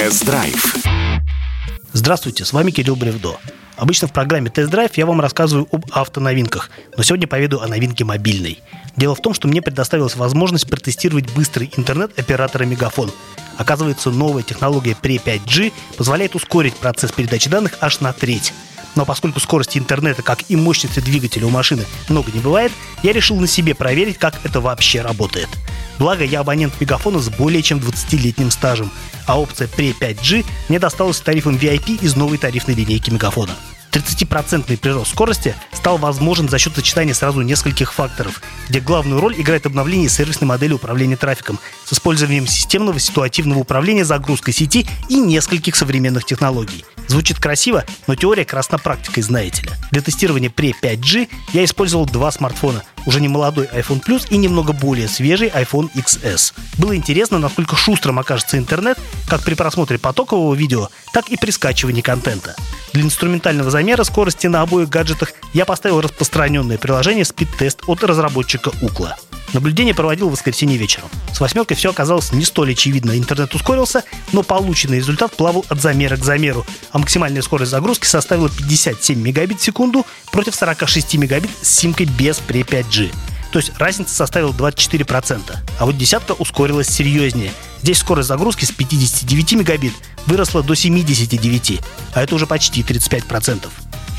Тест-драйв. 0.00 0.76
Здравствуйте, 1.92 2.46
с 2.46 2.54
вами 2.54 2.70
Кирилл 2.70 2.96
Бревдо. 2.96 3.36
Обычно 3.76 4.08
в 4.08 4.14
программе 4.14 4.48
«Тест-драйв» 4.48 4.96
я 4.96 5.04
вам 5.04 5.20
рассказываю 5.20 5.68
об 5.72 5.84
автоновинках, 5.92 6.70
но 6.96 7.02
сегодня 7.02 7.28
поведу 7.28 7.60
о 7.60 7.68
новинке 7.68 8.04
мобильной. 8.04 8.60
Дело 8.96 9.14
в 9.14 9.20
том, 9.20 9.34
что 9.34 9.46
мне 9.46 9.60
предоставилась 9.60 10.16
возможность 10.16 10.70
протестировать 10.70 11.30
быстрый 11.34 11.70
интернет 11.76 12.18
оператора 12.18 12.64
Мегафон. 12.64 13.12
Оказывается, 13.58 14.08
новая 14.10 14.42
технология 14.42 14.96
Pre 14.98 15.22
5G 15.22 15.70
позволяет 15.98 16.34
ускорить 16.34 16.76
процесс 16.76 17.12
передачи 17.12 17.50
данных 17.50 17.76
аж 17.82 18.00
на 18.00 18.14
треть. 18.14 18.54
Но 18.94 19.04
поскольку 19.04 19.38
скорости 19.38 19.76
интернета, 19.76 20.22
как 20.22 20.44
и 20.48 20.56
мощности 20.56 21.00
двигателя 21.00 21.44
у 21.44 21.50
машины, 21.50 21.84
много 22.08 22.32
не 22.32 22.40
бывает, 22.40 22.72
я 23.02 23.12
решил 23.12 23.38
на 23.38 23.46
себе 23.46 23.74
проверить, 23.74 24.16
как 24.16 24.34
это 24.44 24.62
вообще 24.62 25.02
работает. 25.02 25.50
Благо, 26.00 26.24
я 26.24 26.40
абонент 26.40 26.80
Мегафона 26.80 27.18
с 27.18 27.28
более 27.28 27.62
чем 27.62 27.78
20-летним 27.78 28.50
стажем, 28.50 28.90
а 29.26 29.38
опция 29.38 29.68
Pre 29.68 29.94
5G 30.00 30.46
мне 30.70 30.78
досталась 30.78 31.20
тарифом 31.20 31.56
VIP 31.56 32.00
из 32.00 32.16
новой 32.16 32.38
тарифной 32.38 32.74
линейки 32.74 33.10
Мегафона. 33.10 33.52
30% 33.90 34.76
прирост 34.78 35.12
скорости 35.12 35.54
стал 35.72 35.98
возможен 35.98 36.48
за 36.48 36.58
счет 36.58 36.74
сочетания 36.74 37.14
сразу 37.14 37.42
нескольких 37.42 37.92
факторов, 37.92 38.42
где 38.68 38.80
главную 38.80 39.20
роль 39.20 39.34
играет 39.40 39.66
обновление 39.66 40.08
сервисной 40.08 40.48
модели 40.48 40.72
управления 40.72 41.16
трафиком 41.16 41.58
с 41.84 41.92
использованием 41.92 42.46
системного 42.46 42.98
ситуативного 42.98 43.60
управления 43.60 44.04
загрузкой 44.04 44.54
сети 44.54 44.86
и 45.08 45.16
нескольких 45.16 45.76
современных 45.76 46.24
технологий. 46.24 46.84
Звучит 47.10 47.40
красиво, 47.40 47.84
но 48.06 48.14
теория 48.14 48.44
красна 48.44 48.78
практикой, 48.78 49.22
знаете 49.22 49.62
ли. 49.62 49.70
Для 49.90 50.00
тестирования 50.00 50.48
Pre 50.48 50.72
5G 50.80 51.28
я 51.52 51.64
использовал 51.64 52.06
два 52.06 52.30
смартфона. 52.30 52.84
Уже 53.04 53.20
не 53.20 53.26
молодой 53.26 53.66
iPhone 53.66 54.00
Plus 54.00 54.28
и 54.30 54.36
немного 54.36 54.72
более 54.72 55.08
свежий 55.08 55.48
iPhone 55.48 55.90
XS. 55.92 56.52
Было 56.78 56.94
интересно, 56.94 57.40
насколько 57.40 57.74
шустрым 57.74 58.20
окажется 58.20 58.58
интернет, 58.58 58.96
как 59.26 59.42
при 59.42 59.54
просмотре 59.54 59.98
потокового 59.98 60.54
видео, 60.54 60.88
так 61.12 61.28
и 61.30 61.36
при 61.36 61.50
скачивании 61.50 62.02
контента. 62.02 62.54
Для 62.92 63.02
инструментального 63.02 63.70
замера 63.70 64.02
скорости 64.04 64.46
на 64.46 64.62
обоих 64.62 64.88
гаджетах 64.88 65.32
я 65.52 65.64
поставил 65.64 66.00
распространенное 66.00 66.78
приложение 66.78 67.24
Test 67.24 67.84
от 67.86 68.02
разработчика 68.02 68.72
Укла. 68.82 69.16
Наблюдение 69.52 69.94
проводил 69.94 70.28
в 70.28 70.32
воскресенье 70.32 70.76
вечером. 70.76 71.08
С 71.32 71.40
восьмеркой 71.40 71.76
все 71.76 71.90
оказалось 71.90 72.32
не 72.32 72.44
столь 72.44 72.72
очевидно. 72.72 73.16
Интернет 73.18 73.52
ускорился, 73.54 74.04
но 74.32 74.42
полученный 74.42 74.98
результат 74.98 75.32
плавал 75.36 75.64
от 75.68 75.80
замера 75.80 76.16
к 76.16 76.24
замеру, 76.24 76.64
а 76.92 76.98
максимальная 76.98 77.42
скорость 77.42 77.70
загрузки 77.70 78.06
составила 78.06 78.48
57 78.48 79.20
мегабит 79.20 79.60
в 79.60 79.64
секунду 79.64 80.06
против 80.30 80.54
46 80.54 81.16
мегабит 81.16 81.50
с 81.62 81.68
симкой 81.68 82.06
без 82.06 82.38
Pre 82.38 82.64
5G. 82.64 83.12
То 83.52 83.58
есть 83.58 83.72
разница 83.78 84.14
составила 84.14 84.52
24%. 84.52 85.56
А 85.78 85.86
вот 85.86 85.98
десятка 85.98 86.32
ускорилась 86.32 86.88
серьезнее. 86.88 87.52
Здесь 87.82 87.98
скорость 87.98 88.28
загрузки 88.28 88.64
с 88.64 88.70
59 88.70 89.52
мегабит 89.54 89.92
выросла 90.26 90.62
до 90.62 90.74
79, 90.74 91.80
а 92.14 92.22
это 92.22 92.34
уже 92.34 92.46
почти 92.46 92.82
35%. 92.82 93.68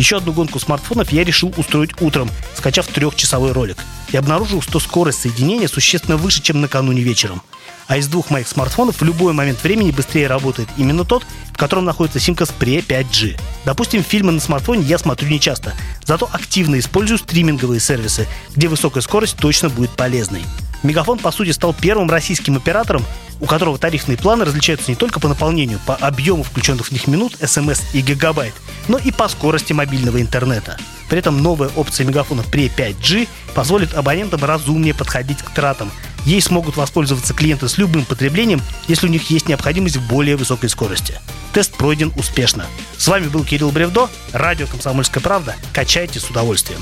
Еще 0.00 0.16
одну 0.16 0.32
гонку 0.32 0.58
смартфонов 0.58 1.12
я 1.12 1.24
решил 1.24 1.52
устроить 1.58 2.00
утром, 2.00 2.30
скачав 2.54 2.86
трехчасовой 2.86 3.52
ролик. 3.52 3.76
И 4.12 4.16
обнаружил, 4.16 4.62
что 4.62 4.80
скорость 4.80 5.20
соединения 5.20 5.68
существенно 5.68 6.16
выше, 6.16 6.40
чем 6.40 6.62
накануне 6.62 7.02
вечером. 7.02 7.42
А 7.86 7.98
из 7.98 8.08
двух 8.08 8.30
моих 8.30 8.48
смартфонов 8.48 9.02
в 9.02 9.04
любой 9.04 9.34
момент 9.34 9.62
времени 9.62 9.90
быстрее 9.90 10.26
работает 10.26 10.70
именно 10.78 11.04
тот, 11.04 11.26
в 11.52 11.58
котором 11.58 11.84
находится 11.84 12.18
симка 12.18 12.46
с 12.46 12.48
Pre 12.48 12.82
5G. 12.82 13.38
Допустим, 13.66 14.02
фильмы 14.02 14.32
на 14.32 14.40
смартфоне 14.40 14.84
я 14.84 14.96
смотрю 14.96 15.28
не 15.28 15.38
часто, 15.38 15.74
зато 16.06 16.30
активно 16.32 16.78
использую 16.78 17.18
стриминговые 17.18 17.78
сервисы, 17.78 18.26
где 18.56 18.68
высокая 18.68 19.02
скорость 19.02 19.36
точно 19.36 19.68
будет 19.68 19.90
полезной. 19.90 20.44
Мегафон, 20.82 21.18
по 21.18 21.30
сути, 21.30 21.50
стал 21.50 21.74
первым 21.74 22.08
российским 22.08 22.56
оператором, 22.56 23.04
у 23.40 23.46
которого 23.46 23.78
тарифные 23.78 24.18
планы 24.18 24.44
различаются 24.44 24.90
не 24.90 24.96
только 24.96 25.18
по 25.18 25.28
наполнению, 25.28 25.80
по 25.86 25.96
объему 25.96 26.42
включенных 26.42 26.88
в 26.88 26.92
них 26.92 27.06
минут, 27.06 27.36
смс 27.42 27.82
и 27.92 28.00
гигабайт, 28.00 28.54
но 28.88 28.98
и 28.98 29.10
по 29.10 29.28
скорости 29.28 29.72
мобильного 29.72 30.20
интернета. 30.20 30.76
При 31.08 31.18
этом 31.18 31.42
новая 31.42 31.70
опция 31.74 32.06
мегафона 32.06 32.42
Pre 32.42 32.70
5G 32.74 33.28
позволит 33.54 33.94
абонентам 33.94 34.44
разумнее 34.44 34.94
подходить 34.94 35.42
к 35.42 35.50
тратам. 35.50 35.90
Ей 36.24 36.40
смогут 36.40 36.76
воспользоваться 36.76 37.34
клиенты 37.34 37.68
с 37.68 37.78
любым 37.78 38.04
потреблением, 38.04 38.60
если 38.86 39.06
у 39.06 39.10
них 39.10 39.30
есть 39.30 39.48
необходимость 39.48 39.96
в 39.96 40.06
более 40.06 40.36
высокой 40.36 40.68
скорости. 40.68 41.18
Тест 41.52 41.74
пройден 41.74 42.12
успешно. 42.16 42.66
С 42.96 43.08
вами 43.08 43.26
был 43.26 43.44
Кирилл 43.44 43.70
Бревдо, 43.72 44.08
радио 44.32 44.66
«Комсомольская 44.66 45.22
правда». 45.22 45.56
Качайте 45.72 46.20
с 46.20 46.30
удовольствием. 46.30 46.80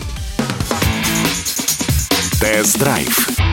Тест-драйв 2.41 3.47